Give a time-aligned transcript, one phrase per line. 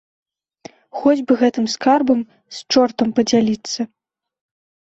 [1.01, 2.19] Хоць бы гэтым скарбам
[2.57, 3.81] з чортам падзяліцца.